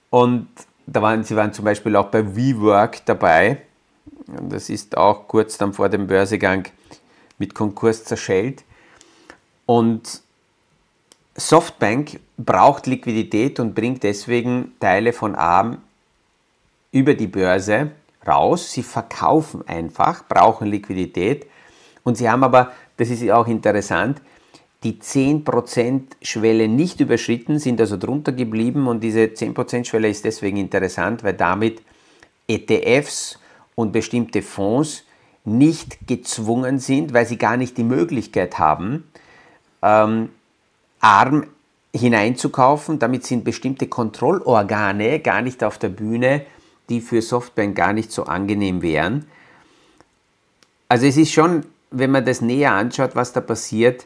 Und 0.10 0.48
da 0.88 1.02
waren, 1.02 1.24
sie 1.24 1.36
waren 1.36 1.54
zum 1.54 1.66
Beispiel 1.66 1.96
auch 1.96 2.08
bei 2.08 2.36
WeWork 2.36 3.06
dabei. 3.06 3.62
Das 4.50 4.70
ist 4.70 4.98
auch 4.98 5.28
kurz 5.28 5.58
dann 5.58 5.74
vor 5.74 5.90
dem 5.90 6.08
Börsegang 6.08 6.68
mit 7.38 7.54
Konkurs 7.54 8.04
zerschellt. 8.04 8.64
Und 9.66 10.22
Softbank 11.36 12.20
braucht 12.38 12.88
Liquidität 12.88 13.60
und 13.60 13.76
bringt 13.76 14.04
deswegen 14.04 14.74
Teile 14.80 15.14
von 15.14 15.36
ARM 15.36 15.78
über 16.92 17.14
die 17.14 17.28
Börse 17.28 17.92
raus. 18.26 18.72
Sie 18.72 18.84
verkaufen 18.84 19.68
einfach, 19.68 20.28
brauchen 20.28 20.68
Liquidität 20.68 21.48
und 22.04 22.16
sie 22.18 22.30
haben 22.30 22.44
aber, 22.44 22.72
das 22.98 23.10
ist 23.10 23.30
auch 23.32 23.48
interessant, 23.48 24.22
die 24.84 24.94
10% 24.94 26.04
Schwelle 26.22 26.68
nicht 26.68 27.02
überschritten, 27.02 27.60
sind 27.60 27.82
also 27.82 27.98
drunter 27.98 28.32
geblieben 28.32 28.88
und 28.88 29.04
diese 29.04 29.20
10% 29.20 29.86
Schwelle 29.86 30.10
ist 30.10 30.24
deswegen 30.24 30.58
interessant, 30.58 31.24
weil 31.24 31.34
damit 31.34 31.82
ETFs 32.48 33.40
und 33.76 33.92
bestimmte 33.92 34.42
Fonds 34.42 35.04
nicht 35.44 36.08
gezwungen 36.08 36.80
sind, 36.80 37.14
weil 37.14 37.26
sie 37.26 37.38
gar 37.38 37.58
nicht 37.58 37.78
die 37.78 37.84
Möglichkeit 37.84 38.58
haben, 38.58 39.10
ähm, 39.82 40.30
arm 41.02 41.48
hineinzukaufen. 41.94 43.00
Damit 43.00 43.26
sind 43.26 43.44
bestimmte 43.44 43.88
Kontrollorgane 43.88 45.20
gar 45.20 45.42
nicht 45.42 45.64
auf 45.64 45.78
der 45.78 45.90
Bühne, 45.90 46.46
die 46.90 47.02
für 47.02 47.22
Softbank 47.22 47.76
gar 47.76 47.94
nicht 47.94 48.12
so 48.12 48.24
angenehm 48.24 48.82
wären. 48.82 49.26
Also 50.88 51.06
es 51.06 51.18
ist 51.18 51.32
schon, 51.32 51.66
wenn 51.92 52.12
man 52.12 52.26
das 52.26 52.42
näher 52.42 52.74
anschaut, 52.74 53.16
was 53.16 53.32
da 53.34 53.42
passiert, 53.42 54.06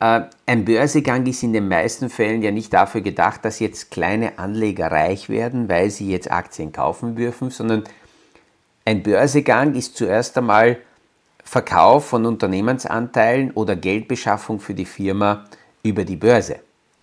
äh, 0.00 0.22
ein 0.46 0.64
Börsegang 0.64 1.26
ist 1.26 1.42
in 1.42 1.52
den 1.52 1.68
meisten 1.68 2.10
Fällen 2.10 2.42
ja 2.42 2.50
nicht 2.50 2.72
dafür 2.72 3.00
gedacht, 3.00 3.44
dass 3.44 3.60
jetzt 3.60 3.90
kleine 3.90 4.38
Anleger 4.38 4.90
reich 4.90 5.28
werden, 5.28 5.68
weil 5.68 5.90
sie 5.90 6.10
jetzt 6.10 6.30
Aktien 6.30 6.72
kaufen 6.72 7.14
dürfen, 7.14 7.50
sondern 7.50 7.84
ein 8.84 9.02
Börsegang 9.02 9.74
ist 9.74 9.96
zuerst 9.96 10.36
einmal 10.36 10.78
Verkauf 11.44 12.06
von 12.06 12.26
Unternehmensanteilen 12.26 13.50
oder 13.52 13.76
Geldbeschaffung 13.76 14.60
für 14.60 14.74
die 14.74 14.84
Firma 14.84 15.44
über 15.82 16.04
die 16.04 16.16
Börse. 16.16 16.60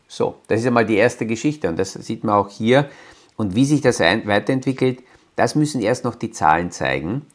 So, 0.07 0.35
das 0.47 0.61
ist 0.61 0.67
einmal 0.67 0.85
die 0.85 0.95
erste 0.95 1.25
Geschichte 1.25 1.67
und 1.69 1.77
das 1.77 1.93
sieht 1.93 2.23
man 2.23 2.35
auch 2.35 2.49
hier. 2.49 2.89
Und 3.38 3.56
wie 3.56 3.65
sich 3.65 3.80
das 3.82 4.02
weiterentwickelt, 4.02 5.04
das 5.38 5.56
müssen 5.56 5.82
erst 5.82 6.04
noch 6.04 6.15
die 6.15 6.32
Zahlen 6.32 6.71
zeigen. 6.71 7.26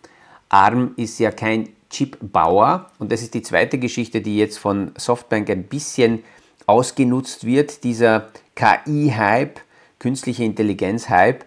ARM 0.51 0.93
ist 0.97 1.19
ja 1.19 1.31
kein 1.31 1.71
Chipbauer 1.89 2.91
und 2.99 3.13
das 3.13 3.23
ist 3.23 3.35
die 3.35 3.43
zweite 3.43 3.79
Geschichte, 3.79 4.21
die 4.21 4.37
jetzt 4.37 4.59
von 4.59 4.93
Softbank 4.99 5.49
ein 5.49 5.65
bisschen 5.65 6.25
ausgenutzt 6.67 7.45
wird, 7.45 7.85
dieser 7.85 8.29
KI-Hype, 8.55 9.61
künstliche 9.99 10.45
Intelligenz-Hype. 10.45 11.45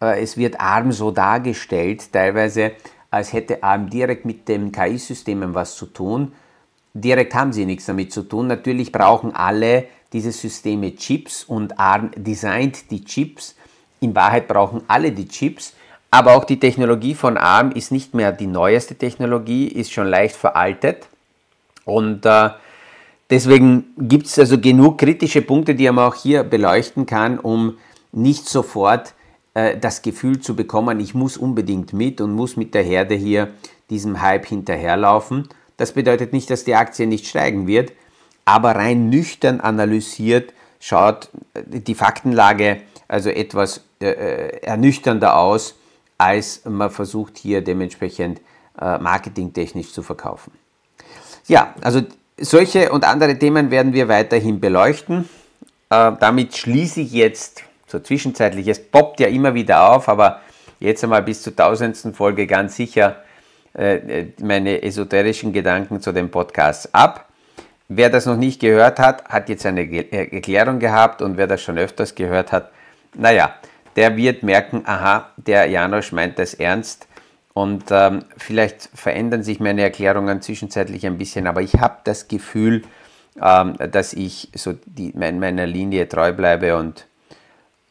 Äh, 0.00 0.22
es 0.22 0.36
wird 0.36 0.60
ARM 0.60 0.92
so 0.92 1.10
dargestellt, 1.10 2.12
teilweise 2.12 2.72
als 3.10 3.32
hätte 3.32 3.62
ARM 3.62 3.88
direkt 3.88 4.24
mit 4.24 4.48
den 4.48 4.72
KI-Systemen 4.72 5.54
was 5.54 5.76
zu 5.76 5.86
tun. 5.86 6.32
Direkt 6.92 7.34
haben 7.34 7.52
sie 7.52 7.64
nichts 7.64 7.86
damit 7.86 8.12
zu 8.12 8.22
tun. 8.22 8.48
Natürlich 8.48 8.92
brauchen 8.92 9.34
alle 9.34 9.86
diese 10.12 10.32
Systeme 10.32 10.94
Chips 10.96 11.44
und 11.44 11.78
ARM 11.78 12.10
designt 12.16 12.90
die 12.90 13.04
Chips. 13.04 13.56
In 14.04 14.14
Wahrheit 14.14 14.48
brauchen 14.48 14.82
alle 14.86 15.12
die 15.12 15.28
Chips, 15.28 15.72
aber 16.10 16.36
auch 16.36 16.44
die 16.44 16.60
Technologie 16.60 17.14
von 17.14 17.38
ARM 17.38 17.72
ist 17.72 17.90
nicht 17.90 18.12
mehr 18.12 18.32
die 18.32 18.46
neueste 18.46 18.96
Technologie, 18.96 19.66
ist 19.66 19.92
schon 19.92 20.08
leicht 20.08 20.36
veraltet. 20.36 21.08
Und 21.86 22.26
äh, 22.26 22.50
deswegen 23.30 23.86
gibt 23.96 24.26
es 24.26 24.38
also 24.38 24.60
genug 24.60 24.98
kritische 24.98 25.40
Punkte, 25.40 25.74
die 25.74 25.90
man 25.90 26.04
auch 26.04 26.16
hier 26.16 26.44
beleuchten 26.44 27.06
kann, 27.06 27.38
um 27.38 27.78
nicht 28.12 28.46
sofort 28.46 29.14
äh, 29.54 29.78
das 29.78 30.02
Gefühl 30.02 30.38
zu 30.38 30.54
bekommen, 30.54 31.00
ich 31.00 31.14
muss 31.14 31.38
unbedingt 31.38 31.94
mit 31.94 32.20
und 32.20 32.32
muss 32.34 32.58
mit 32.58 32.74
der 32.74 32.82
Herde 32.82 33.14
hier 33.14 33.48
diesem 33.88 34.20
Hype 34.20 34.44
hinterherlaufen. 34.44 35.48
Das 35.78 35.92
bedeutet 35.92 36.34
nicht, 36.34 36.50
dass 36.50 36.64
die 36.64 36.74
Aktie 36.74 37.06
nicht 37.06 37.26
steigen 37.26 37.66
wird, 37.66 37.92
aber 38.44 38.72
rein 38.72 39.08
nüchtern 39.08 39.60
analysiert 39.60 40.52
schaut 40.78 41.30
die 41.66 41.94
Faktenlage 41.94 42.82
also 43.14 43.30
etwas 43.30 43.80
äh, 44.00 44.10
äh, 44.10 44.62
ernüchternder 44.62 45.36
aus, 45.36 45.76
als 46.18 46.62
man 46.64 46.90
versucht 46.90 47.38
hier 47.38 47.62
dementsprechend 47.62 48.40
äh, 48.80 48.98
marketingtechnisch 48.98 49.92
zu 49.92 50.02
verkaufen. 50.02 50.50
Ja, 51.46 51.74
also 51.80 52.02
solche 52.36 52.90
und 52.90 53.04
andere 53.04 53.38
Themen 53.38 53.70
werden 53.70 53.92
wir 53.92 54.08
weiterhin 54.08 54.58
beleuchten. 54.58 55.28
Äh, 55.90 56.12
damit 56.18 56.56
schließe 56.56 57.02
ich 57.02 57.12
jetzt 57.12 57.62
so 57.86 58.00
zwischenzeitlich, 58.00 58.66
es 58.66 58.82
poppt 58.82 59.20
ja 59.20 59.28
immer 59.28 59.54
wieder 59.54 59.92
auf, 59.92 60.08
aber 60.08 60.40
jetzt 60.80 61.04
einmal 61.04 61.22
bis 61.22 61.40
zur 61.42 61.54
tausendsten 61.54 62.14
Folge 62.14 62.48
ganz 62.48 62.74
sicher 62.74 63.22
äh, 63.74 64.24
meine 64.42 64.82
esoterischen 64.82 65.52
Gedanken 65.52 66.00
zu 66.00 66.10
dem 66.10 66.32
Podcast 66.32 66.92
ab. 66.92 67.28
Wer 67.86 68.10
das 68.10 68.26
noch 68.26 68.36
nicht 68.36 68.60
gehört 68.60 68.98
hat, 68.98 69.24
hat 69.26 69.48
jetzt 69.48 69.64
eine 69.66 69.82
äh, 69.82 70.34
Erklärung 70.34 70.80
gehabt 70.80 71.22
und 71.22 71.36
wer 71.36 71.46
das 71.46 71.62
schon 71.62 71.78
öfters 71.78 72.16
gehört 72.16 72.50
hat, 72.50 72.72
naja, 73.14 73.54
der 73.96 74.16
wird 74.16 74.42
merken, 74.42 74.82
aha, 74.86 75.30
der 75.36 75.66
Janosch 75.66 76.12
meint 76.12 76.38
das 76.38 76.54
ernst 76.54 77.06
und 77.52 77.84
ähm, 77.90 78.24
vielleicht 78.36 78.90
verändern 78.94 79.42
sich 79.42 79.60
meine 79.60 79.82
Erklärungen 79.82 80.42
zwischenzeitlich 80.42 81.06
ein 81.06 81.18
bisschen, 81.18 81.46
aber 81.46 81.62
ich 81.62 81.74
habe 81.74 81.98
das 82.04 82.28
Gefühl, 82.28 82.82
ähm, 83.40 83.76
dass 83.90 84.12
ich 84.12 84.50
so 84.54 84.74
die, 84.84 85.12
mein, 85.14 85.38
meiner 85.38 85.66
Linie 85.66 86.08
treu 86.08 86.32
bleibe 86.32 86.76
und 86.76 87.06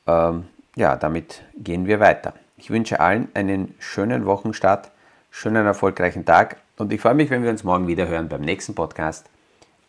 ähm, 0.07 0.45
ja, 0.75 0.95
damit 0.95 1.41
gehen 1.57 1.88
wir 1.88 1.99
weiter. 1.99 2.33
Ich 2.57 2.69
wünsche 2.69 2.99
allen 2.99 3.29
einen 3.33 3.73
schönen 3.79 4.25
Wochenstart, 4.25 4.91
schönen 5.31 5.65
erfolgreichen 5.65 6.25
Tag 6.25 6.57
und 6.77 6.91
ich 6.91 7.01
freue 7.01 7.13
mich, 7.13 7.29
wenn 7.29 7.43
wir 7.43 7.49
uns 7.49 7.63
morgen 7.63 7.88
wieder 7.88 8.07
hören 8.07 8.27
beim 8.29 8.41
nächsten 8.41 8.75
Podcast 8.75 9.25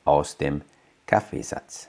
aus 0.05 0.37
dem 0.37 0.62
Kaffeesatz. 1.07 1.88